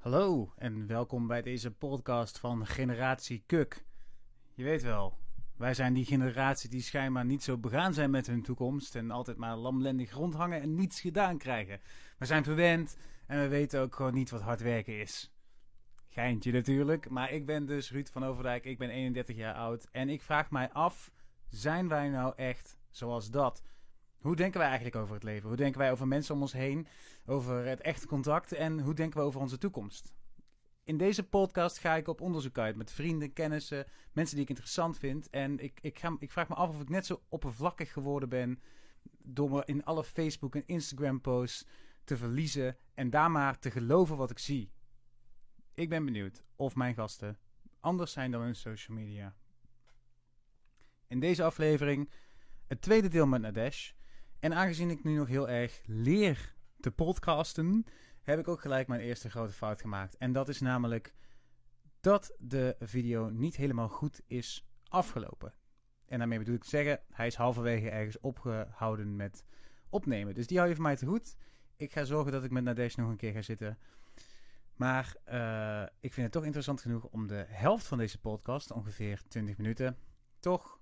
[0.00, 3.84] Hallo en welkom bij deze podcast van Generatie Kuk.
[4.54, 5.18] Je weet wel,
[5.56, 9.36] wij zijn die generatie die schijnbaar niet zo begaan zijn met hun toekomst en altijd
[9.36, 11.80] maar lamlendig rondhangen en niets gedaan krijgen.
[12.18, 15.32] We zijn verwend en we weten ook gewoon niet wat hard werken is.
[16.08, 20.08] Geintje natuurlijk, maar ik ben dus Ruud van Overdijk, ik ben 31 jaar oud en
[20.08, 21.10] ik vraag mij af,
[21.48, 23.62] zijn wij nou echt zoals dat?
[24.20, 25.48] Hoe denken wij eigenlijk over het leven?
[25.48, 26.86] Hoe denken wij over mensen om ons heen?
[27.26, 28.52] Over het echte contact?
[28.52, 30.14] En hoe denken we over onze toekomst?
[30.84, 34.98] In deze podcast ga ik op onderzoek uit met vrienden, kennissen, mensen die ik interessant
[34.98, 35.30] vind.
[35.30, 38.60] En ik, ik, ga, ik vraag me af of ik net zo oppervlakkig geworden ben
[39.18, 41.66] door me in alle Facebook en Instagram posts
[42.04, 44.72] te verliezen en daar maar te geloven wat ik zie.
[45.74, 47.38] Ik ben benieuwd of mijn gasten
[47.80, 49.34] anders zijn dan in social media.
[51.06, 52.10] In deze aflevering
[52.66, 53.92] het tweede deel met Nadesh.
[54.40, 57.84] En aangezien ik nu nog heel erg leer te podcasten,
[58.22, 60.16] heb ik ook gelijk mijn eerste grote fout gemaakt.
[60.16, 61.14] En dat is namelijk
[62.00, 65.54] dat de video niet helemaal goed is afgelopen.
[66.06, 69.44] En daarmee bedoel ik te zeggen, hij is halverwege ergens opgehouden met
[69.88, 70.34] opnemen.
[70.34, 71.36] Dus die hou je van mij te goed.
[71.76, 73.78] Ik ga zorgen dat ik met Nadesh nog een keer ga zitten.
[74.74, 79.22] Maar uh, ik vind het toch interessant genoeg om de helft van deze podcast, ongeveer
[79.28, 79.96] 20 minuten,
[80.38, 80.79] toch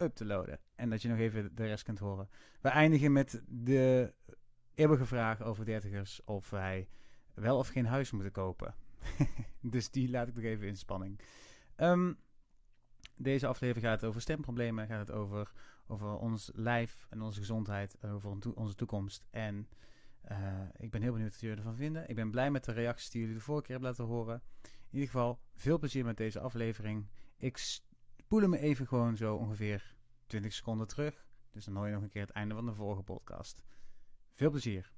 [0.00, 0.58] up te loaden.
[0.74, 2.28] En dat je nog even de rest kunt horen.
[2.60, 4.14] We eindigen met de
[4.74, 6.88] eeuwige vraag over dertigers of wij
[7.34, 8.74] wel of geen huis moeten kopen.
[9.60, 11.20] dus die laat ik nog even in spanning.
[11.76, 12.18] Um,
[13.16, 15.52] deze aflevering gaat over stemproblemen, gaat het over,
[15.86, 19.24] over ons lijf en onze gezondheid, over onze toekomst.
[19.30, 19.68] En
[20.30, 20.38] uh,
[20.76, 22.08] ik ben heel benieuwd wat jullie ervan vinden.
[22.08, 24.42] Ik ben blij met de reacties die jullie de vorige keer hebben laten horen.
[24.62, 27.06] In ieder geval, veel plezier met deze aflevering.
[27.36, 27.80] Ik
[28.30, 29.94] spoelen me even gewoon zo ongeveer
[30.26, 31.26] 20 seconden terug.
[31.50, 33.62] Dus dan hoor je nog een keer het einde van de vorige podcast.
[34.34, 34.92] Veel plezier.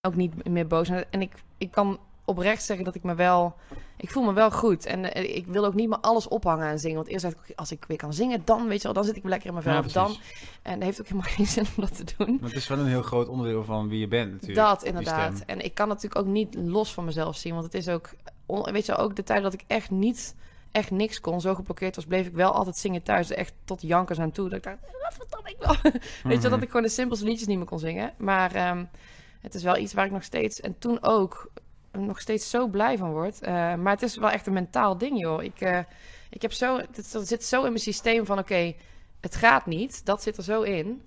[0.00, 0.88] Ook niet meer boos.
[0.88, 3.56] En ik, ik kan oprecht zeggen dat ik me wel.
[3.96, 4.86] Ik voel me wel goed.
[4.86, 6.96] En uh, ik wil ook niet meer alles ophangen aan zingen.
[6.96, 9.16] Want eerst dacht ik, als ik weer kan zingen, dan weet je wel, dan zit
[9.16, 10.02] ik lekker in mijn vel.
[10.02, 10.16] Ja, dan.
[10.62, 12.38] En dat heeft ook helemaal geen zin om dat te doen.
[12.40, 14.68] Maar het is wel een heel groot onderdeel van wie je bent, natuurlijk.
[14.68, 15.42] Dat inderdaad.
[15.46, 17.52] En ik kan natuurlijk ook niet los van mezelf zien.
[17.52, 18.10] Want het is ook.
[18.46, 20.34] Weet je, ook de tijd dat ik echt niet.
[20.72, 23.30] Echt niks kon, zo geblokkeerd was, bleef ik wel altijd zingen thuis.
[23.30, 24.48] Echt tot jankers aan toe.
[24.48, 25.92] Dat ik dacht, wat verdomme ik wel.
[26.32, 28.12] Weet je, dat ik gewoon de simpelste liedjes niet meer kon zingen.
[28.16, 28.88] Maar um,
[29.40, 30.60] het is wel iets waar ik nog steeds.
[30.60, 31.50] En toen ook
[31.98, 33.42] nog steeds zo blij van word.
[33.42, 35.42] Uh, maar het is wel echt een mentaal ding, joh.
[35.42, 35.78] Ik, uh,
[36.30, 38.76] ik heb zo, het, zit zo in mijn systeem van: oké, okay,
[39.20, 40.06] het gaat niet.
[40.06, 41.02] Dat zit er zo in.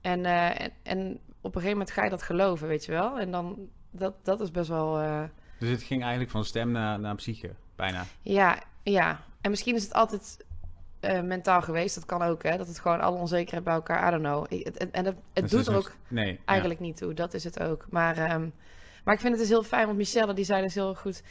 [0.00, 3.18] En, uh, en, en, op een gegeven moment ga je dat geloven, weet je wel.
[3.18, 5.18] En dan, dat, dat is best wel.
[5.58, 8.04] Dus het ging eigenlijk van stem naar, naar psyche, bijna.
[8.22, 9.20] Ja, ja.
[9.40, 10.44] En misschien is het altijd
[11.22, 11.94] mentaal geweest.
[11.94, 12.56] Dat kan ook, hè.
[12.56, 14.64] Dat het gewoon alle onzekerheid bij elkaar, I don't know.
[14.64, 16.86] Het, en het, het doet er ook nee, eigenlijk ja.
[16.86, 17.14] niet toe.
[17.14, 17.86] Dat is het ook.
[17.90, 18.32] Maar.
[18.32, 18.52] Um,
[19.04, 21.22] maar ik vind het dus heel fijn, want Michelle die zei dus heel goed...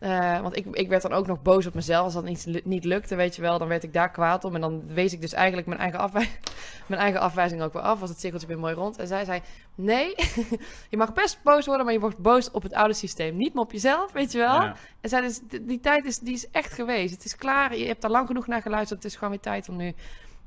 [0.00, 2.84] Uh, want ik, ik werd dan ook nog boos op mezelf als dat niet, niet
[2.84, 3.58] lukte, weet je wel.
[3.58, 6.28] Dan werd ik daar kwaad om en dan wees ik dus eigenlijk mijn eigen, afwij
[6.86, 8.00] mijn eigen afwijzing ook weer af.
[8.00, 8.98] Was het cirkeltje weer mooi rond.
[8.98, 9.40] En zij zei,
[9.74, 10.14] nee,
[10.90, 13.36] je mag best boos worden, maar je wordt boos op het oude systeem.
[13.36, 14.62] Niet meer op jezelf, weet je wel.
[14.62, 14.76] Ja.
[15.00, 17.14] En zij dus, die, die tijd is, die is echt geweest.
[17.14, 19.02] Het is klaar, je hebt daar lang genoeg naar geluisterd.
[19.02, 19.94] Het is gewoon weer tijd om nu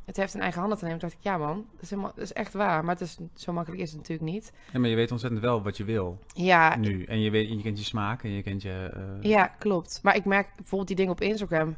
[0.07, 0.99] het heeft in eigen handen te nemen.
[0.99, 2.83] Toen dacht ik, ja man, dat is, helemaal, dat is echt waar.
[2.83, 4.51] Maar het is, zo makkelijk is het natuurlijk niet.
[4.71, 6.19] Ja, maar je weet ontzettend wel wat je wil.
[6.33, 6.75] Ja.
[6.75, 7.03] Nu.
[7.03, 8.93] En je, weet, je kent je smaak en je kent je...
[8.97, 9.29] Uh...
[9.29, 9.99] Ja, klopt.
[10.03, 11.75] Maar ik merk bijvoorbeeld die dingen op Instagram.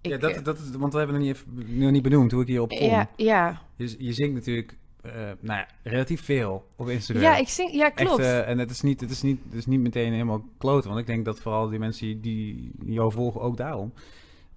[0.00, 2.32] Ik, ja, dat, eh, dat is, want we hebben nog niet, even, nog niet benoemd
[2.32, 2.78] hoe ik hierop kom.
[2.78, 3.62] Ja, ja.
[3.76, 7.24] Je, je zingt natuurlijk uh, nou ja, relatief veel op Instagram.
[7.24, 8.18] Ja, ik zing, ja klopt.
[8.18, 10.88] Echt, uh, en het is, niet, het, is niet, het is niet meteen helemaal kloten,
[10.88, 13.92] want ik denk dat vooral die mensen die, die jou volgen ook daarom.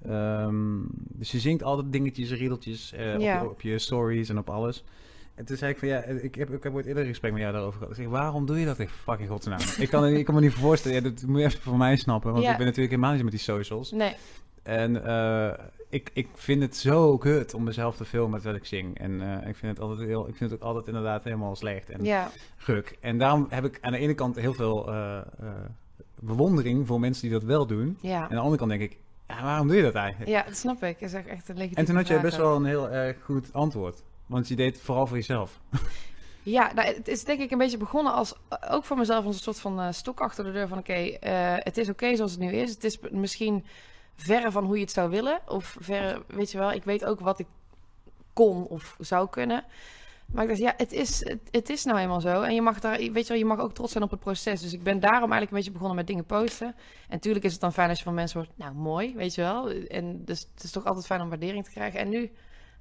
[0.10, 3.36] Um, dus je zingt altijd dingetjes, riedeltjes uh, ja.
[3.36, 4.84] op, je, op, je, stories en op alles.
[5.36, 7.54] En toen zei ik van ja, ik heb, ik heb ooit eerder gesprek met jou
[7.54, 7.98] daarover gehad.
[7.98, 9.60] Ik zeg, waarom doe je dat echt fucking godsnaam?
[9.78, 12.32] ik, kan, ik kan me niet voorstellen, ja, dat moet je even voor mij snappen.
[12.32, 12.52] Want ja.
[12.52, 13.92] ik ben natuurlijk helemaal niet met die socials.
[13.92, 14.16] Nee.
[14.64, 15.54] En uh,
[15.90, 18.98] ik, ik vind het zo kut om mezelf te filmen terwijl ik zing.
[19.00, 21.90] En uh, ik vind het altijd heel, ik vind het ook altijd inderdaad helemaal slecht
[21.90, 22.32] en ja.
[22.58, 22.98] guk.
[23.00, 24.90] En daarom heb ik aan de ene kant heel veel
[26.20, 27.98] bewondering voor mensen die dat wel doen.
[28.02, 28.16] Ja.
[28.16, 28.98] En aan de andere kant denk ik,
[29.36, 30.32] ja, waarom doe je dat eigenlijk?
[30.32, 31.02] Ja, dat snap ik.
[31.02, 34.04] Is echt een En toen had je best wel een heel erg goed antwoord.
[34.26, 35.60] Want je deed het vooral voor jezelf.
[36.44, 38.34] Ja, nou, het is denk ik een beetje begonnen als,
[38.70, 41.58] ook voor mezelf, als een soort van uh, stok achter de deur van oké, okay,
[41.58, 42.70] uh, het is oké okay zoals het nu is.
[42.70, 43.66] Het is misschien
[44.16, 45.40] verre van hoe je het zou willen.
[45.48, 47.48] Of verre, weet je wel, ik weet ook wat ik
[48.34, 49.64] kon of zou kunnen.
[50.34, 52.42] Maar ik dacht, ja, het is, het, het, is nou eenmaal zo.
[52.42, 54.62] En je mag daar, weet je wel, je mag ook trots zijn op het proces.
[54.62, 56.68] Dus ik ben daarom eigenlijk een beetje begonnen met dingen posten.
[56.68, 56.76] En
[57.10, 59.70] natuurlijk is het dan fijn als je van mensen hoort, nou mooi, weet je wel.
[59.70, 62.00] En dus het is toch altijd fijn om waardering te krijgen.
[62.00, 62.32] En nu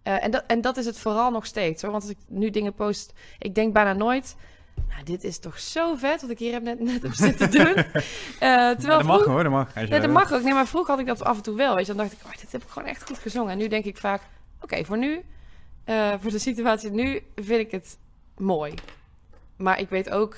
[0.05, 1.91] Uh, en, dat, en dat is het vooral nog steeds hoor.
[1.91, 4.37] Want als ik nu dingen post, ik denk bijna nooit.
[4.89, 7.77] Nou, dit is toch zo vet wat ik hier heb net, net heb zitten doen.
[7.77, 7.85] Uh,
[8.71, 9.75] terwijl dat mag hoor, dat mag.
[9.75, 10.43] Nee, dat mag ook.
[10.43, 11.75] Nee, maar vroeger had ik dat af en toe wel.
[11.75, 13.53] Weet je, dan dacht ik, oh, dit heb ik gewoon echt goed gezongen.
[13.53, 14.23] En nu denk ik vaak,
[14.61, 15.23] oké, voor nu,
[15.87, 17.99] uh, voor de situatie nu, vind ik het
[18.37, 18.75] mooi.
[19.57, 20.37] Maar ik weet ook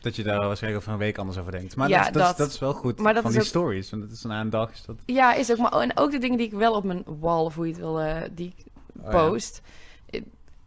[0.00, 1.76] dat je daar waarschijnlijk over een week anders over denkt.
[1.76, 3.90] Maar ja, dat, dat, dat, is wel goed maar dat van die stories.
[3.90, 4.96] Want het is na een dag is dat...
[5.06, 5.58] Ja, is ook.
[5.58, 7.80] Maar, en ook de dingen die ik wel op mijn wall, of hoe je het
[7.80, 8.54] wil, uh, die
[9.00, 9.62] oh, post.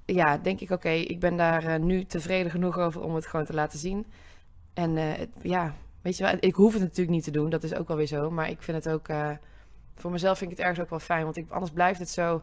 [0.06, 0.38] ja.
[0.38, 3.54] denk ik, oké, ik ben daar uh, nu tevreden genoeg over om het gewoon te
[3.54, 4.06] laten zien.
[4.74, 4.98] En
[5.42, 7.50] ja, weet je wel, ik hoef het natuurlijk niet te doen.
[7.50, 8.32] Dat is ook wel weer zo.
[8.32, 9.08] Maar ik vind het ook...
[9.96, 11.24] voor mezelf vind ik het ergens ook wel fijn.
[11.24, 12.42] Want ik, anders blijft het zo...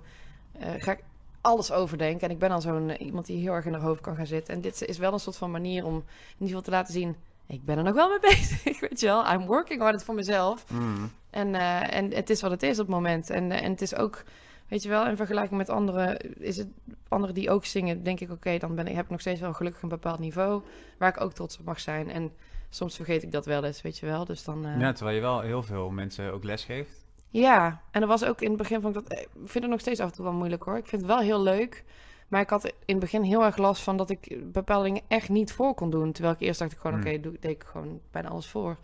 [0.58, 1.02] ga ik
[1.40, 2.28] alles overdenken.
[2.28, 4.26] En ik ben dan zo'n eh, iemand die heel erg in haar hoofd kan gaan
[4.26, 4.54] zitten.
[4.54, 7.16] En dit is wel een soort van manier om in ieder geval te laten zien...
[7.46, 9.32] ik ben er nog wel mee bezig, weet je wel.
[9.32, 10.70] I'm working on it voor mezelf.
[10.70, 11.10] Mm.
[11.30, 13.30] En, uh, en het is wat het is op het moment.
[13.30, 14.22] En, uh, en het is ook,
[14.68, 16.16] weet je wel, in vergelijking met anderen...
[16.40, 16.68] is het
[17.08, 18.30] anderen die ook zingen, denk ik...
[18.30, 20.62] oké, dan ben ik, heb ik nog steeds wel gelukkig een bepaald niveau...
[20.98, 22.10] waar ik ook trots op mag zijn.
[22.10, 22.32] En
[22.68, 24.24] soms vergeet ik dat wel eens, weet je wel.
[24.24, 27.08] Dus dan, Ja, terwijl je wel heel veel mensen ook les geeft.
[27.30, 29.08] Ja, en er was ook in het begin van dat.
[29.08, 30.76] Eh, ik vind het nog steeds af en toe wel moeilijk hoor.
[30.76, 31.84] Ik vind het wel heel leuk.
[32.28, 35.28] Maar ik had in het begin heel erg last van dat ik bepaalde dingen echt
[35.28, 36.12] niet voor kon doen.
[36.12, 37.06] Terwijl ik eerst dacht ik gewoon, hmm.
[37.06, 38.76] oké, okay, deed ik gewoon bijna alles voor.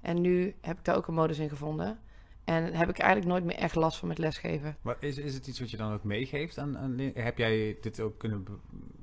[0.00, 1.98] En nu heb ik daar ook een modus in gevonden.
[2.44, 4.76] En heb ik eigenlijk nooit meer echt last van met lesgeven.
[4.82, 8.00] Maar is, is het iets wat je dan ook meegeeft aan, aan Heb jij dit
[8.00, 8.46] ook kunnen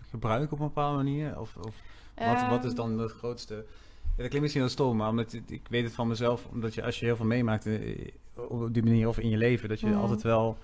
[0.10, 1.40] gebruiken op een bepaalde manier?
[1.40, 1.82] Of, of
[2.16, 2.76] wat, wat is ehm.
[2.76, 3.66] dan het grootste...
[4.12, 6.84] Ja, dat klinkt misschien heel stom, maar omdat, ik weet het van mezelf, omdat je
[6.84, 8.08] als je heel veel meemaakt eh,
[8.50, 10.00] op die manier of in je leven, dat je mhm.
[10.00, 10.58] altijd wel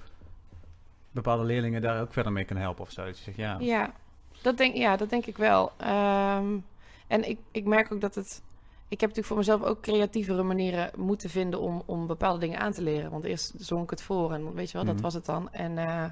[1.11, 3.05] bepaalde leerlingen daar ook verder mee kan helpen of zo.
[3.05, 3.57] Dat je zegt, ja.
[3.59, 3.93] Ja,
[4.41, 5.71] dat denk, ja, dat denk ik wel.
[5.81, 6.65] Um,
[7.07, 8.41] en ik, ik merk ook dat het...
[8.89, 12.71] Ik heb natuurlijk voor mezelf ook creatievere manieren moeten vinden om, om bepaalde dingen aan
[12.71, 13.11] te leren.
[13.11, 15.03] Want eerst zong ik het voor en weet je wel, dat mhm.
[15.03, 15.51] was het dan.
[15.51, 16.03] En, uh,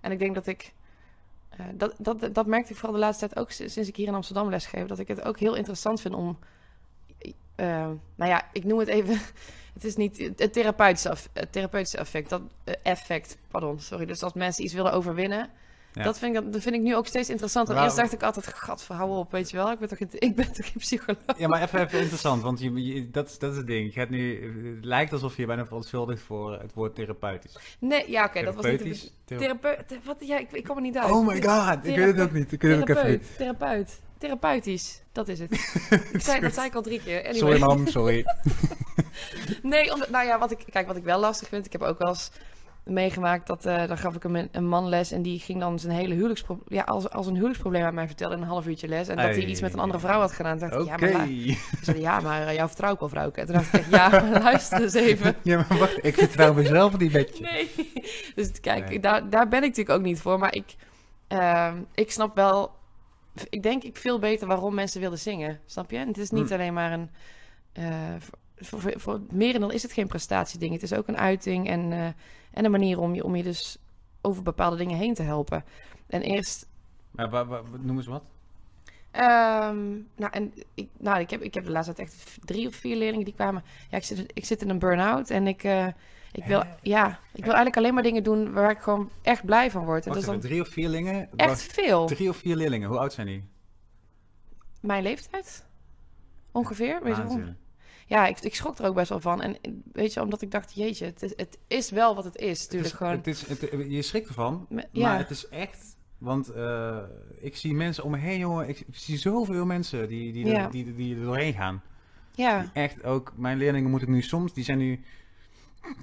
[0.00, 0.72] en ik denk dat ik...
[1.60, 4.14] Uh, dat, dat, dat merkte ik vooral de laatste tijd ook sinds ik hier in
[4.14, 4.86] Amsterdam lesgeef.
[4.86, 6.38] Dat ik het ook heel interessant vind om...
[7.56, 7.66] Uh,
[8.14, 9.20] nou ja, ik noem het even
[9.74, 12.30] het is niet het therapeutische, het therapeutische effect.
[12.30, 12.42] Dat,
[12.82, 14.06] effect, pardon, sorry.
[14.06, 15.50] Dus als mensen iets willen overwinnen.
[15.92, 17.68] Dat, vind ik, dat vind ik nu ook steeds interessant.
[17.68, 19.70] Want eerst dacht ik altijd, gat, hou op, weet je wel.
[19.70, 21.38] Ik ben toch, ik ben toch geen psycholoog.
[21.38, 23.86] Ja, maar even, even interessant, want je, dat, dat is het ding.
[23.86, 27.58] Je gaat nu, het lijkt alsof je bijna verontschuldigt voor het woord therapeutisch.
[27.78, 29.12] Nee, ja, oké, dat was niet...
[29.24, 31.10] Therapeut, wat, ja, ik, ik kom er niet uit.
[31.10, 32.52] Oh my god, ik weet het ook niet.
[32.52, 33.36] Ik weet het ook even niet.
[33.36, 35.50] Therapeut, therapeutisch, dat is het.
[36.24, 37.18] zei, dat zei ik al drie keer.
[37.18, 37.38] Anyway.
[37.38, 38.24] Sorry mam, sorry.
[39.62, 41.98] nee, omdat, nou ja, wat ik, kijk, wat ik wel lastig vind, ik heb ook
[41.98, 42.30] wel eens
[42.84, 45.78] meegemaakt dat uh, dan gaf ik hem een, een, man les en die ging dan
[45.78, 48.88] zijn hele huwelijksprobleem, ja, als, als een huwelijksprobleem aan mij vertellen in een half uurtje
[48.88, 50.58] les en dat hij iets met een andere vrouw had gedaan.
[50.58, 53.40] Dacht ik, ja, maar, ik zei, ja, maar uh, jou vertrouw ik wel, vrouwke.
[53.40, 55.36] En toen dacht ik, ja, luister eens even.
[55.42, 57.42] Ja, maar wacht, ik vertrouw mezelf niet beetje.
[57.42, 57.70] Nee,
[58.34, 60.74] dus kijk, daar, daar ben ik natuurlijk ook niet voor, maar ik,
[61.28, 62.70] uh, ik snap wel,
[63.48, 65.96] ik denk ik veel beter waarom mensen willen zingen, snap je?
[65.96, 66.54] En het is niet hm.
[66.54, 67.10] alleen maar een
[67.78, 68.14] uh,
[68.56, 70.72] voor, voor, voor merendeel is het geen prestatieding.
[70.72, 72.06] Het is ook een uiting en, uh,
[72.50, 73.78] en een manier om je, om je dus
[74.20, 75.64] over bepaalde dingen heen te helpen.
[76.06, 76.68] En eerst...
[77.10, 78.24] Maar waar, waar, noem eens wat.
[79.14, 82.74] Um, nou, en ik, nou, ik, heb, ik heb de laatste tijd echt drie of
[82.74, 83.64] vier leerlingen die kwamen.
[83.90, 85.86] Ja, ik zit, ik zit in een burn-out en ik, uh,
[86.32, 89.70] ik, wil, ja, ik wil eigenlijk alleen maar dingen doen waar ik gewoon echt blij
[89.70, 90.06] van word.
[90.06, 91.28] En dus dan drie of vier leerlingen?
[91.36, 92.06] Echt veel.
[92.06, 93.44] Drie of vier leerlingen, hoe oud zijn die?
[94.80, 95.64] Mijn leeftijd?
[96.52, 97.02] Ongeveer.
[97.02, 97.54] Weet je,
[98.06, 99.42] ja, ik, ik schrok er ook best wel van.
[99.42, 99.56] En
[99.92, 102.62] weet je, omdat ik dacht, jeetje, het is, het is wel wat het is.
[102.62, 103.12] Natuurlijk gewoon.
[103.16, 105.08] Het is, het, je schrikt ervan, ja.
[105.08, 105.96] maar het is echt...
[106.18, 106.98] Want uh,
[107.40, 108.68] ik zie mensen om me heen, jongen.
[108.68, 111.82] Ik zie zoveel mensen die, die, die, die, die, er doorheen gaan.
[112.34, 112.70] Ja.
[112.72, 115.04] Echt ook, mijn leerlingen moet ik nu soms, die zijn nu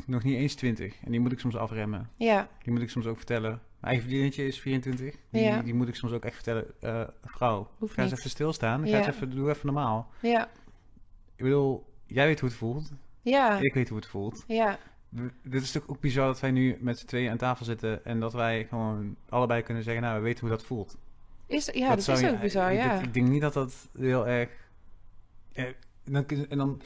[0.06, 0.96] nog niet eens 20.
[1.04, 2.10] En die moet ik soms afremmen.
[2.16, 2.50] Ja.
[2.64, 3.50] Die moet ik soms ook vertellen.
[3.50, 5.16] Mijn eigen vriendinnetje is 24.
[5.30, 5.62] Die, ja.
[5.62, 6.66] die moet ik soms ook echt vertellen.
[6.82, 8.88] Uh, vrouw, Hoeft ga eens even stilstaan.
[8.88, 10.10] Ga eens even, doe even normaal.
[10.22, 10.50] Ja.
[11.36, 12.92] Ik bedoel, jij weet hoe het voelt.
[13.22, 13.60] Ja.
[13.60, 14.44] Ik weet hoe het voelt.
[14.48, 14.80] Ja.
[15.44, 18.20] dit is toch ook bizar dat wij nu met z'n tweeën aan tafel zitten en
[18.20, 20.98] dat wij gewoon allebei kunnen zeggen, nou, we weten hoe dat voelt.
[21.46, 23.02] Is, ja, dat, is ook bizar, ja.
[23.02, 24.50] Ik, denk niet dat dat heel erg...
[25.54, 25.66] Eh,
[26.04, 26.82] dan, en dan...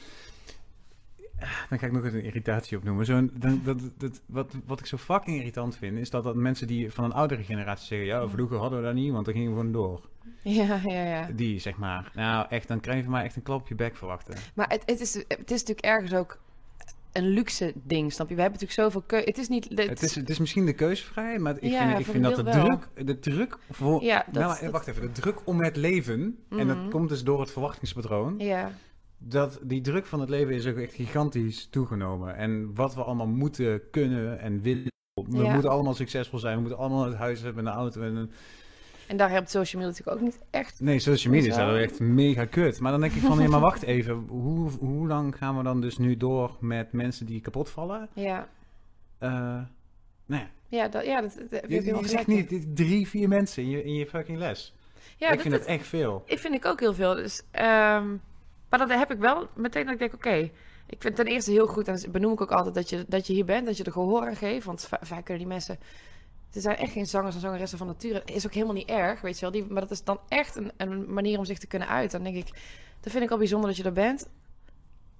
[1.68, 3.06] Dan ga ik nog eens een irritatie opnoemen.
[3.06, 6.92] Zo dat, dat, wat, wat ik zo fucking irritant vind, is dat, dat mensen die
[6.92, 9.56] van een oudere generatie zeggen: Ja, vroeger hadden we dat niet, want dan gingen we
[9.56, 10.08] gewoon door.
[10.42, 11.28] Ja, ja, ja.
[11.34, 12.10] Die, zeg maar.
[12.14, 14.34] Nou, echt, dan krijg je van mij echt een klap op je bek verwachten.
[14.54, 16.38] Maar het, het, is, het is natuurlijk ergens ook
[17.14, 18.34] een luxe ding, snap je?
[18.34, 19.26] We hebben natuurlijk zoveel keuze.
[19.26, 19.68] Het is niet...
[19.68, 22.42] Het, het, is, het is misschien de keuzevrij, maar ik vind, ik vind dat de
[22.42, 24.02] druk, de druk voor...
[24.02, 25.02] Ja, dat, nou, wacht even.
[25.02, 26.90] De druk om het leven, en dat mhm.
[26.90, 28.34] komt dus door het verwachtingspatroon.
[28.38, 28.72] Ja.
[29.26, 32.36] Dat die druk van het leven is ook echt gigantisch toegenomen.
[32.36, 34.92] En wat we allemaal moeten, kunnen en willen.
[35.14, 36.54] We moeten allemaal succesvol zijn.
[36.54, 38.30] We moeten allemaal het huis hebben, een auto en een...
[39.06, 40.80] En daar helpt social media natuurlijk ook niet echt.
[40.80, 42.80] Nee, social media is daar echt mega kut.
[42.80, 44.14] Maar dan denk ik van, ja, maar wacht even.
[44.14, 48.08] Hoe, hoe lang gaan we dan dus nu door met mensen die kapot vallen?
[48.12, 48.48] Ja.
[49.20, 49.30] Uh,
[50.26, 50.88] nou ja.
[50.88, 54.06] dat, ja, dat, dat je, je, zegt niet drie, vier mensen in je, in je
[54.06, 54.74] fucking les.
[55.16, 56.22] Ja, ik vind het echt veel.
[56.26, 57.14] Ik vind ik ook heel veel.
[57.14, 58.20] Dus, um,
[58.78, 60.50] maar dan heb ik wel meteen dat ik denk, oké,
[60.86, 63.32] ik vind ten eerste heel goed, en benoem ik ook altijd, dat je, dat je
[63.32, 64.66] hier bent, dat je de gehoor aan geeft.
[64.66, 65.78] Want vaak kunnen die mensen...
[66.52, 68.22] Er zijn echt geen zangers en zangeressen van nature.
[68.24, 69.50] Is ook helemaal niet erg, weet je wel.
[69.50, 72.22] Die, maar dat is dan echt een, een manier om zich te kunnen uiten.
[72.22, 72.54] Dan denk ik,
[73.00, 74.28] dat vind ik al bijzonder dat je er bent.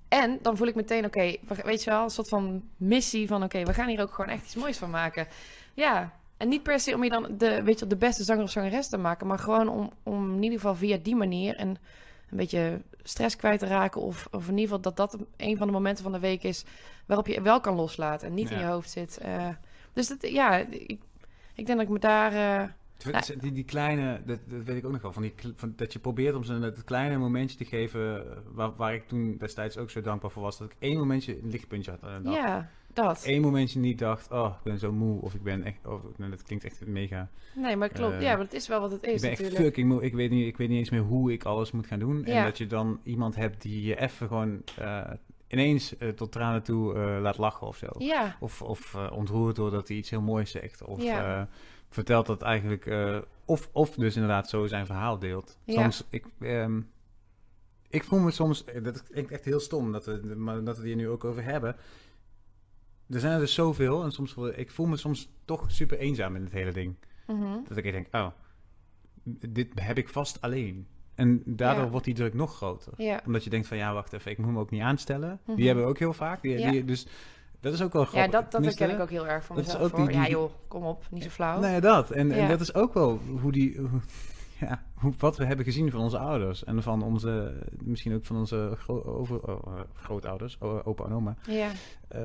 [0.08, 3.62] En dan voel ik meteen, oké, weet je wel, een soort van missie van, oké,
[3.62, 5.26] we gaan hier ook gewoon echt iets moois van maken.
[5.74, 8.50] Ja, en niet per se om je dan de, weet je, de beste zanger of
[8.50, 11.78] zangeres te maken, maar gewoon om, om in ieder geval via die manier en
[12.30, 14.00] een beetje stress kwijt te raken.
[14.00, 16.64] Of, of in ieder geval dat dat een van de momenten van de week is
[17.06, 19.18] waarop je wel kan loslaten en niet in je hoofd zit.
[19.24, 19.48] Uh,
[19.92, 21.00] dus dat, ja, ik,
[21.54, 22.32] ik denk dat ik me daar...
[22.32, 22.68] Uh,
[23.40, 25.98] die, die kleine, dat, dat, weet ik ook nog wel, van die, van, dat je
[25.98, 29.90] probeert om ze het kleine momentje te geven, eh, waar, waar ik toen destijds ook
[29.90, 33.22] zo dankbaar voor was, dat ik één momentje een lichtpuntje had aan Ja, dat.
[33.26, 35.78] Eén momentje niet dacht, oh, ik ben zo moe, of ik ben echt,
[36.16, 37.28] nou, dat klinkt echt mega...
[37.54, 39.56] Nee, maar klopt, uh, ja, maar het is wel wat het is Ik ben natuurlijk.
[39.56, 41.86] echt fucking moe, ik weet, niet, ik weet niet eens meer hoe ik alles moet
[41.86, 42.24] gaan doen.
[42.24, 44.62] En dat je dan iemand hebt die je even gewoon...
[44.80, 45.10] Uh,
[45.48, 47.86] ineens uh, tot tranen toe laat lachen of zo.
[47.98, 48.36] Ja.
[48.40, 50.84] Of, of ontroerd doordat hij iets heel moois zegt.
[50.84, 51.48] Of ja
[51.88, 52.90] vertelt dat eigenlijk,
[53.44, 55.58] of, of dus inderdaad zo zijn verhaal deelt.
[55.66, 56.88] Soms, ik, um,
[57.94, 60.70] ik voel me soms, eh, dat klinkt echt heel stom, dat we, maar dat we
[60.70, 61.76] het hier nu ook over hebben.
[63.10, 66.42] Er zijn er dus zoveel en soms, ik voel me soms toch super eenzaam in
[66.44, 66.94] het hele ding.
[67.26, 67.64] Mm -hmm.
[67.68, 68.26] Dat ik denk, oh,
[69.48, 70.86] dit heb ik vast alleen.
[71.14, 72.92] En daardoor wordt die druk nog groter.
[72.96, 73.20] Ja.
[73.26, 75.28] Omdat je denkt van, ja, wacht even, ik moet me ook niet aanstellen.
[75.28, 75.54] Mm -hmm.
[75.54, 75.66] Die mhm.
[75.66, 76.42] hebben we ook heel vaak.
[76.42, 77.06] Die, die, dus
[77.60, 78.32] dat is ook wel grappig.
[78.32, 79.82] Ja, dat, dat herken ik ook heel erg van mezelf.
[79.82, 81.60] Ook die, Ja joh, kom op, niet zo flauw.
[81.60, 82.10] Nee, dat.
[82.10, 83.80] En, en dat is ook wel hoe die...
[84.68, 84.82] ja,
[85.18, 86.64] wat we hebben gezien van onze ouders.
[86.64, 87.62] En van onze...
[87.82, 90.60] Misschien ook van onze gro over, oh, uh, grootouders.
[90.60, 91.36] opa en oma.
[91.46, 91.70] Ja.
[92.14, 92.20] Uh,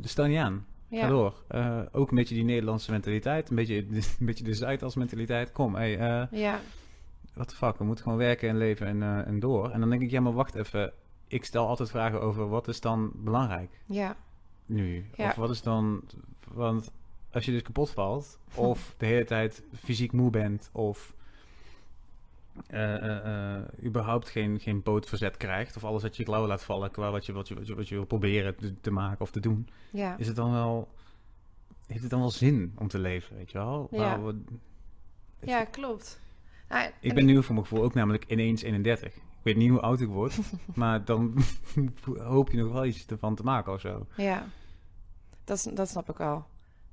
[0.00, 0.66] stel niet aan.
[0.88, 1.00] Ja.
[1.00, 1.42] Ga door.
[1.50, 3.50] Uh, ook een beetje die Nederlandse mentaliteit.
[3.50, 3.86] Een beetje,
[4.20, 5.52] een beetje de Zuidas mentaliteit.
[5.52, 5.90] Kom, hey,
[6.30, 6.60] ja.
[7.34, 7.78] what the fuck.
[7.78, 9.70] We moeten gewoon werken en leven en, en door.
[9.70, 10.92] En dan denk ik, ja, maar wacht even.
[11.28, 13.80] Ik stel altijd vragen over wat is dan belangrijk?
[13.86, 14.16] Ja
[14.72, 15.04] nu?
[15.16, 16.02] Of wat is dan...
[16.52, 16.92] Want
[17.30, 21.14] als je dus kapot valt, of de hele tijd fysiek moe bent, of
[22.70, 27.10] uh, uh, überhaupt geen, geen pootverzet krijgt, of alles uit je klauwen laat vallen qua
[27.10, 29.40] wat je, wat je, wat je, wat je wil proberen te, te, maken of te
[29.40, 30.16] doen, ja.
[30.18, 30.88] is het dan wel...
[31.86, 33.88] Heeft het dan wel zin om te leven, weet je wel?
[33.90, 34.20] Ja,
[35.40, 36.20] ja klopt.
[36.68, 39.14] Nou, ik ben nu voor mijn gevoel ook namelijk ineens 31.
[39.14, 40.38] Ik weet niet hoe oud ik word,
[40.74, 41.42] maar dan
[42.18, 44.06] hoop je nog wel iets ervan te maken of zo.
[44.16, 44.46] Ja,
[45.44, 46.46] dat, dat snap ik al.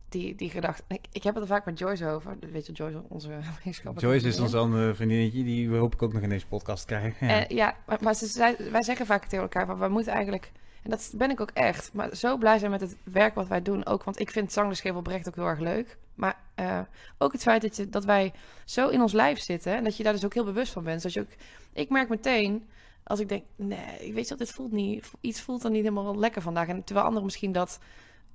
[0.09, 0.83] Die, die gedachte.
[0.87, 2.37] Ik, ik heb het er vaak met Joyce over.
[2.51, 6.21] Weet je, Joyce, onze gemeenschappelijke Joyce is ons andere vriendinnetje, die hoop ik ook nog
[6.21, 7.27] in deze podcast krijgen.
[7.27, 10.51] Ja, uh, ja maar, maar ze, wij zeggen vaak tegen elkaar van we moeten eigenlijk.
[10.83, 11.93] En dat ben ik ook echt.
[11.93, 14.03] Maar zo blij zijn met het werk wat wij doen ook.
[14.03, 15.97] Want ik vind zangles oprecht ook heel erg leuk.
[16.15, 16.79] Maar uh,
[17.17, 18.33] ook het feit dat, je, dat wij
[18.65, 19.75] zo in ons lijf zitten.
[19.75, 21.01] En dat je daar dus ook heel bewust van bent.
[21.01, 21.33] Dus je ook,
[21.73, 22.69] ik merk meteen
[23.03, 25.11] als ik denk, nee, weet je wat, dit voelt niet.
[25.21, 26.67] Iets voelt dan niet helemaal lekker vandaag.
[26.67, 27.79] En terwijl anderen misschien dat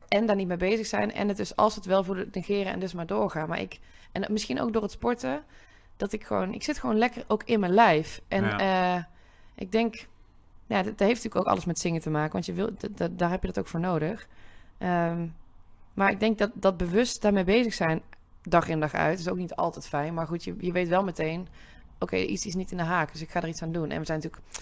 [0.09, 1.13] en daar niet mee bezig zijn.
[1.13, 3.49] En het dus als het wel voor negeren en dus maar doorgaan.
[3.49, 3.79] Maar ik,
[4.13, 5.43] en misschien ook door het sporten,
[5.97, 8.21] dat ik gewoon, ik zit gewoon lekker ook in mijn lijf.
[8.29, 8.97] En ja.
[8.97, 9.05] uh,
[9.55, 10.07] ik denk,
[10.67, 12.71] ja, dat, dat, heeft natuurlijk ook alles met zingen te maken, want je wil,
[13.13, 14.29] daar heb je dat ook voor nodig.
[14.79, 15.35] Um,
[15.95, 18.03] maar ik denk dat, dat bewust daarmee bezig zijn,
[18.43, 20.15] dag in dag uit, is ook niet altijd fijn.
[20.15, 21.49] Maar goed, je, je weet wel meteen, oké,
[21.99, 23.91] okay, iets is niet in de haak, dus ik ga er iets aan doen.
[23.91, 24.53] En we zijn natuurlijk,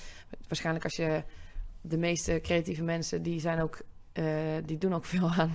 [0.49, 1.23] waarschijnlijk als je
[1.81, 3.79] de meeste creatieve mensen, die zijn ook
[4.15, 4.25] uh,
[4.65, 5.51] die doen ook veel aan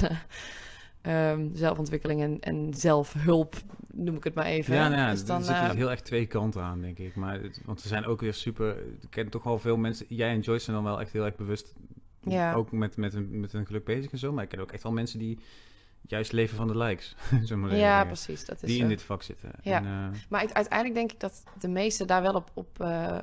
[1.03, 3.55] uh, um, zelfontwikkeling en, en zelfhulp,
[3.93, 4.75] noem ik het maar even.
[4.75, 7.15] Ja, nou ja dus dan, er zitten uh, heel erg twee kanten aan, denk ik.
[7.15, 8.77] Maar, want er zijn ook weer super...
[9.01, 10.05] Ik ken toch wel veel mensen...
[10.09, 11.73] Jij en Joyce zijn dan wel echt heel erg bewust...
[12.21, 12.53] Ja.
[12.53, 14.31] Ook met, met, een, met een geluk bezig en zo.
[14.31, 15.39] Maar ik ken ook echt wel mensen die
[16.01, 17.15] juist leven van de likes.
[17.45, 18.45] zo maar ja, precies.
[18.45, 19.51] Dat is die in dit vak zitten.
[19.61, 19.77] Ja.
[19.77, 23.17] En, uh, maar uiteindelijk denk ik dat de meesten daar wel op, op, uh,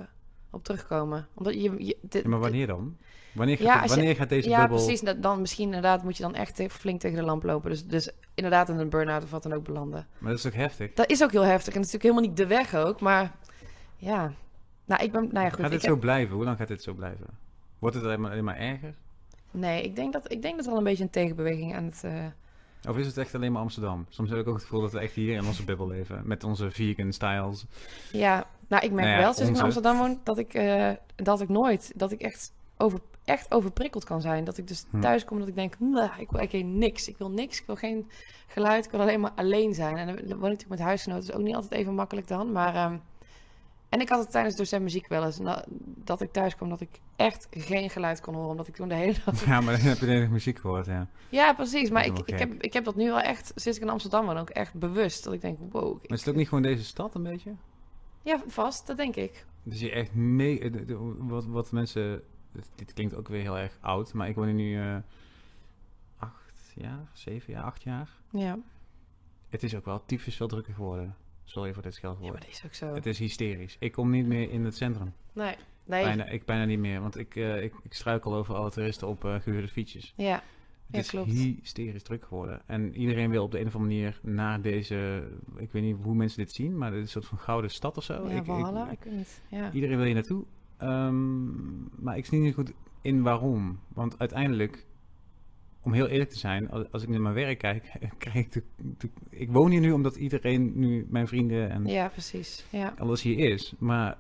[0.55, 1.29] op terugkomen.
[1.35, 2.97] Omdat je, je de, ja, maar wanneer dan?
[3.33, 4.79] Wanneer gaat, ja, wanneer gaat deze ja, bubbel...
[4.79, 5.15] Ja, precies.
[5.21, 7.71] Dan misschien inderdaad moet je dan echt flink tegen de lamp lopen.
[7.71, 10.07] Dus, dus inderdaad in een burn-out of wat dan ook belanden.
[10.19, 10.93] Maar dat is ook heftig.
[10.93, 11.75] Dat is ook heel heftig.
[11.75, 13.01] En dat is natuurlijk helemaal niet de weg ook.
[13.01, 13.33] Maar
[13.97, 14.33] ja,
[14.85, 15.29] nou ik ben...
[15.33, 16.35] Nou ja, goed, gaat dit zo blijven?
[16.35, 17.27] Hoe lang gaat dit zo blijven?
[17.79, 18.95] Wordt het alleen maar, alleen maar erger?
[19.51, 22.03] Nee, ik denk, dat, ik denk dat er al een beetje een tegenbeweging aan het...
[22.05, 22.25] Uh...
[22.89, 24.07] Of is het echt alleen maar Amsterdam?
[24.09, 26.23] Soms heb ik ook het gevoel dat we echt hier in onze bubbel leven.
[26.25, 27.65] Met onze vegan styles.
[28.13, 29.51] Ja, nou ik merk nou ja, wel sinds onze...
[29.51, 31.93] ik in Amsterdam woon dat ik, uh, dat ik nooit...
[31.97, 34.45] Dat ik echt over echt overprikkeld kan zijn.
[34.45, 35.01] Dat ik dus hm.
[35.01, 37.09] thuis kom dat ik denk, nah, ik wil eigenlijk niks.
[37.09, 38.11] Ik wil niks, ik wil geen
[38.47, 39.97] geluid, ik wil alleen maar alleen zijn.
[39.97, 42.53] En dan woon ik natuurlijk met huisgenoten, is ook niet altijd even makkelijk dan.
[42.53, 43.01] Maar, um,
[43.89, 45.41] en ik had het tijdens docent muziek wel eens,
[46.05, 48.95] dat ik thuis kwam dat ik echt geen geluid kon horen, omdat ik toen de
[48.95, 49.45] hele dag...
[49.45, 51.09] Ja, maar dan heb je de muziek gehoord, ja.
[51.29, 51.91] Ja, precies.
[51.91, 54.37] Maar ik, ik, heb, ik heb dat nu wel echt, sinds ik in Amsterdam woon,
[54.37, 55.25] ook echt bewust.
[55.25, 55.93] Dat ik denk, wow.
[55.93, 57.53] Maar is het ook niet gewoon deze stad een beetje?
[58.25, 59.47] Ja, vast, dat denk ik.
[59.63, 60.71] Dus je echt mee...
[61.19, 62.23] Wat, wat mensen...
[62.75, 64.97] Dit klinkt ook weer heel erg oud, maar ik woon hier nu uh,
[66.17, 68.11] acht jaar, zeven jaar, acht jaar.
[68.31, 68.59] Ja.
[69.49, 71.17] Het is ook wel tyfus veel drukker geworden.
[71.45, 72.27] Sorry voor dit scheldwoord.
[72.27, 72.95] Ja, maar dat is ook zo.
[72.95, 73.77] Het is hysterisch.
[73.79, 75.15] Ik kom niet meer in het centrum.
[75.33, 75.57] Nee.
[75.85, 76.05] nee.
[76.05, 79.25] Bijna, ik bijna niet meer, want ik, uh, ik, ik struikel over alle toeristen op
[79.25, 80.13] uh, gehuurde fietsjes.
[80.17, 80.43] Ja.
[80.97, 81.31] Het is klopt.
[81.31, 82.63] hysterisch druk geworden.
[82.67, 85.29] En iedereen wil op de een of andere manier naar deze...
[85.57, 87.97] Ik weet niet hoe mensen dit zien, maar dit is een soort van gouden stad
[87.97, 88.29] of zo.
[88.29, 89.43] Ja, ik, Valhalla, ik, ik, weet niet.
[89.51, 89.73] Ja.
[89.73, 90.45] Iedereen wil hier naartoe.
[90.83, 93.79] Um, maar ik zie niet goed in waarom.
[93.89, 94.87] Want uiteindelijk,
[95.81, 98.63] om heel eerlijk te zijn, als, ik naar mijn werk kijk, krijg ik de,
[99.31, 101.87] Ik woon hier nu omdat iedereen nu, mijn vrienden en...
[101.87, 102.65] Ja, precies.
[102.71, 102.95] Ja.
[102.99, 103.75] Alles hier is.
[103.79, 104.19] Maar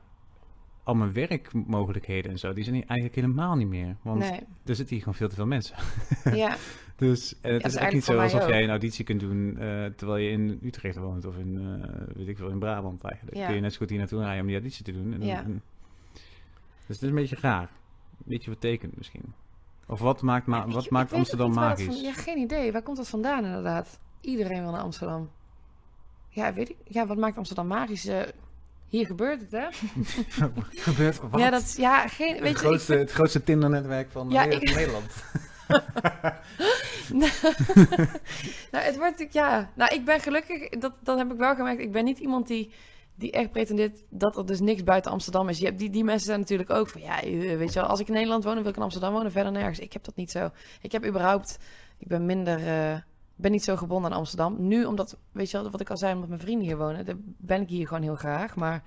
[0.84, 3.96] al mijn werkmogelijkheden en zo, die zijn eigenlijk helemaal niet meer.
[4.02, 4.22] Want
[4.64, 5.76] er zitten hier gewoon veel te veel mensen.
[6.34, 6.56] Ja.
[6.96, 10.16] dus en het is echt niet zo alsof jij een auditie kunt doen uh, terwijl
[10.16, 13.36] je in Utrecht woont of in, uh, weet ik veel, in Brabant eigenlijk.
[13.36, 13.46] Ja.
[13.46, 15.12] Kun je net zo goed hier naartoe rijden om die auditie te doen.
[15.12, 15.44] En, ja.
[15.44, 15.62] En,
[16.86, 17.70] dus het is een beetje raar.
[18.18, 19.34] Een beetje betekend misschien.
[19.86, 22.00] Of wat maakt, ma wat maakt Amsterdam magisch?
[22.00, 22.72] ja, geen idee.
[22.72, 23.98] Waar komt dat vandaan inderdaad?
[24.20, 25.30] Iedereen wil naar Amsterdam.
[26.28, 26.76] Ja, weet ik.
[26.84, 28.06] Ja, wat maakt Amsterdam magisch?
[28.06, 28.22] Uh,
[28.88, 29.66] hier gebeurt het, hè?
[30.90, 31.40] gebeurt wat?
[31.40, 35.12] Ja, dat ja, geen, weet het, grootste, ik, het grootste Tinder-netwerk van, ja, ik, Nederland.
[38.72, 39.70] nou, het wordt ja.
[39.74, 41.80] Nou, ik ben gelukkig, dat, dat heb ik wel gemerkt.
[41.80, 42.72] Ik ben niet iemand die,
[43.14, 45.58] die echt pretendeert dat er dus niks buiten Amsterdam is.
[45.58, 47.20] Je hebt die, die mensen zijn natuurlijk ook van, ja,
[47.56, 49.52] weet je wel, als ik in Nederland woon, dan wil ik in Amsterdam wonen, verder
[49.52, 49.78] nergens.
[49.78, 50.50] Ik heb dat niet zo.
[50.80, 51.58] Ik heb überhaupt,
[51.98, 52.60] ik ben minder...
[52.60, 52.96] Uh,
[53.36, 54.56] ben niet zo gebonden aan Amsterdam.
[54.58, 57.22] Nu, omdat, weet je wel, wat ik al zei, omdat mijn vrienden hier wonen, dan
[57.24, 58.54] ben ik hier gewoon heel graag.
[58.56, 58.82] Maar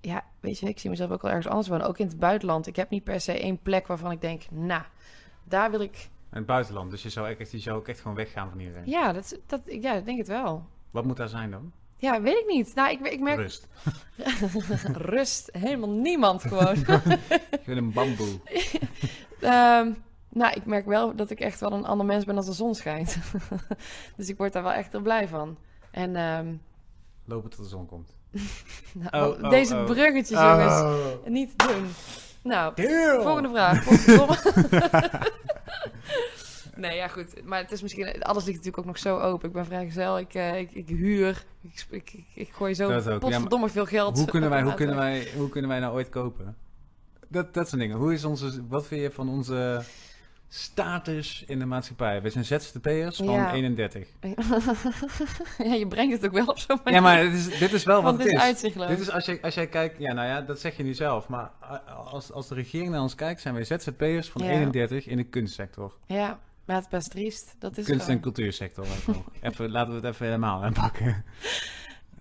[0.00, 1.86] ja, weet je, ik zie mezelf ook wel ergens anders wonen.
[1.86, 2.66] Ook in het buitenland.
[2.66, 4.82] Ik heb niet per se één plek waarvan ik denk, nou,
[5.44, 6.08] daar wil ik...
[6.30, 8.86] In het buitenland, dus je zou, echt, je zou ook echt gewoon weggaan van iedereen?
[8.86, 10.66] Ja, dat, dat, ja, ik denk het wel.
[10.90, 11.72] Wat moet daar zijn dan?
[11.96, 12.74] Ja, weet ik niet.
[12.74, 13.38] Nou, ik, ik merk...
[13.38, 13.68] Rust.
[15.14, 15.48] Rust.
[15.52, 16.76] Helemaal niemand gewoon.
[17.50, 18.40] ik ben een bamboe.
[19.40, 19.96] um,
[20.34, 22.74] Nou, ik merk wel dat ik echt wel een ander mens ben als de zon
[22.74, 23.16] schijnt.
[24.16, 25.56] dus ik word daar wel echt heel blij van.
[25.90, 26.60] En, um...
[27.24, 28.16] Lopen tot de zon komt.
[29.10, 29.84] nou, oh, oh, deze oh.
[29.84, 30.82] bruggetjes, jongens.
[31.24, 31.86] Niet doen.
[32.42, 32.72] Nou,
[33.22, 33.86] volgende vraag.
[36.76, 37.44] nee, ja, goed.
[37.44, 38.22] Maar het is misschien...
[38.22, 39.48] Alles ligt natuurlijk ook nog zo open.
[39.48, 40.18] Ik ben vrijgezel.
[40.18, 41.44] Ik, uh, ik, ik huur.
[41.60, 44.16] Ik, ik, ik, ik gooi zo potverdomme ja, veel geld.
[44.16, 46.56] Hoe kunnen, wij, hoe, kunnen wij, hoe kunnen wij nou ooit kopen?
[47.28, 47.96] Dat, dat soort dingen.
[47.96, 48.66] Hoe is onze...
[48.68, 49.84] Wat vind je van onze
[50.54, 52.22] status in de maatschappij.
[52.22, 53.52] We zijn ZZP'ers van ja.
[53.52, 54.08] 31.
[55.58, 57.00] ja, je brengt het ook wel op zo'n manier.
[57.00, 58.60] Ja, maar dit is, dit is wel wat het is.
[58.60, 59.98] Dit is als, je, als jij kijkt...
[59.98, 61.28] Ja, nou ja, dat zeg je nu zelf.
[61.28, 61.50] Maar
[62.10, 63.40] als, als de regering naar ons kijkt...
[63.40, 65.96] zijn wij ZZP'ers van 31 in de kunstsector.
[66.06, 67.54] Ja, maar het is best triest.
[67.58, 68.86] Dat is Kunst- en cultuursector.
[69.40, 71.24] even, laten we het even helemaal aanpakken.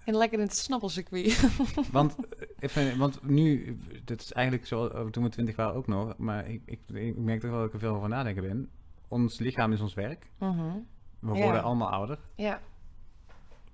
[0.03, 1.49] En lekker in het snappelcircuit.
[1.91, 2.15] want,
[2.63, 6.49] even, want nu, dat is eigenlijk zo, eh, toen we twintig waren ook nog, maar
[6.49, 8.69] ik, ik, ik merk toch wel dat ik er veel over nadenken ben.
[9.07, 10.31] Ons lichaam is ons werk.
[10.37, 10.77] Mhm.
[11.19, 12.19] We worden allemaal ouder.
[12.35, 12.61] Ja.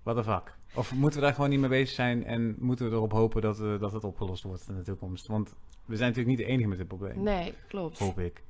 [0.04, 0.58] Wat een vak.
[0.76, 3.60] Of moeten we daar gewoon niet mee bezig zijn en moeten we erop hopen dat,
[3.60, 5.28] uh, dat het opgelost wordt in de toekomst?
[5.28, 5.54] Want
[5.86, 7.24] we zijn natuurlijk niet de enige met dit probleem.
[7.24, 8.00] Nee, klopt.
[8.00, 8.44] Hoop ik.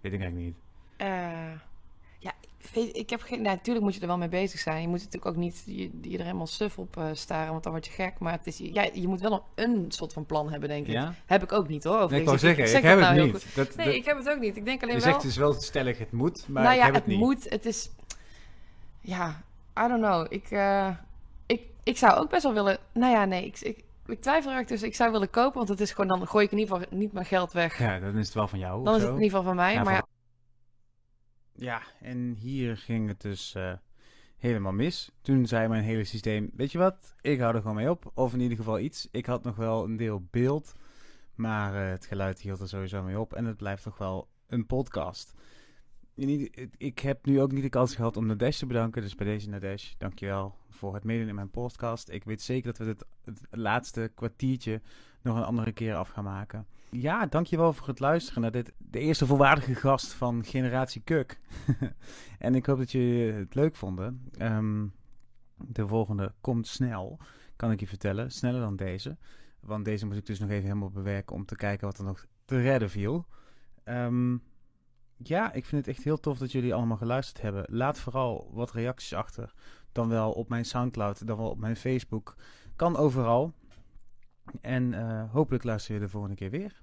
[0.00, 0.56] Weet ik eigenlijk niet.
[1.08, 1.52] Uh,
[2.18, 2.32] ja,
[2.92, 3.42] ik heb geen.
[3.42, 4.80] Nou, natuurlijk moet je er wel mee bezig zijn.
[4.80, 7.72] Je moet natuurlijk ook niet je, je er helemaal suf op uh, staren, want dan
[7.72, 8.18] word je gek.
[8.18, 10.92] Maar het is, ja, je moet wel een, soort van plan hebben, denk ik.
[10.92, 11.14] Ja?
[11.26, 12.10] Heb ik ook niet hoor.
[12.10, 13.54] Nee, ik wou zeggen, ik, ik heb het nou niet.
[13.54, 14.56] Dat, nee, ik heb het ook niet.
[14.56, 15.08] Ik denk alleen je wel.
[15.08, 17.24] Je zegt dus wel stellig, het moet, maar nou ja, ik heb het, het niet.
[17.24, 17.50] moet.
[17.50, 17.90] Het is.
[19.00, 19.42] Ja,
[19.84, 20.26] I don't know.
[20.28, 20.88] Ik, uh,
[21.46, 22.78] ik, ik zou ook best wel willen.
[22.92, 24.82] Nou ja, nee, ik, ik, ik twijfel er dus.
[24.82, 27.12] Ik zou willen kopen, want het is gewoon dan gooi ik in ieder geval niet
[27.12, 27.78] mijn geld weg.
[27.78, 28.84] Ja, dan is het wel van jou.
[28.84, 29.82] Dan is het in ieder geval van mij.
[29.82, 30.02] maar
[31.58, 33.72] ja, en hier ging het dus uh,
[34.36, 35.10] helemaal mis.
[35.20, 38.10] Toen zei mijn hele systeem, weet je wat, ik hou er gewoon mee op.
[38.14, 39.08] Of in ieder geval iets.
[39.10, 40.72] Ik had nog wel een deel beeld,
[41.34, 43.32] maar uh, het geluid hield er sowieso mee op.
[43.32, 45.34] En het blijft toch wel een podcast.
[46.76, 49.02] Ik heb nu ook niet de kans gehad om Nadesh te bedanken.
[49.02, 52.10] Dus bij deze Nadesh, dankjewel voor het meedoen in mijn podcast.
[52.10, 54.80] Ik weet zeker dat we het, het laatste kwartiertje
[55.22, 56.66] nog een andere keer af gaan maken.
[56.90, 61.40] Ja, dankjewel voor het luisteren naar dit, de eerste volwaardige gast van Generatie Kuk.
[62.38, 64.28] en ik hoop dat jullie het leuk vonden.
[64.38, 64.86] Ehm,
[65.56, 67.18] de volgende komt snel,
[67.56, 68.30] kan ik je vertellen.
[68.30, 69.16] Sneller dan deze.
[69.60, 72.26] Want deze moet ik dus nog even helemaal bewerken om te kijken wat er nog
[72.44, 73.26] te redden viel.
[73.84, 74.36] Ehm,
[75.22, 77.64] ja, ik vind het echt heel tof dat jullie allemaal geluisterd hebben.
[77.68, 79.54] Laat vooral wat reacties achter.
[79.92, 82.36] Dan wel op mijn Soundcloud, dan wel op mijn Facebook.
[82.76, 83.52] Kan overal.
[84.60, 86.82] En uh, hopelijk luister je de volgende keer weer.